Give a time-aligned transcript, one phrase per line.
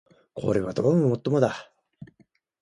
[0.33, 1.71] これはどうも尤もだ